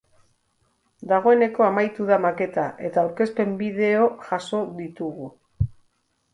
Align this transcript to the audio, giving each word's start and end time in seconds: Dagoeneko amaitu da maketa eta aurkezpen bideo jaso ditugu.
Dagoeneko 1.11 1.65
amaitu 1.65 2.07
da 2.13 2.17
maketa 2.25 2.65
eta 2.89 3.03
aurkezpen 3.03 3.55
bideo 3.63 4.11
jaso 4.27 4.67
ditugu. 4.83 5.33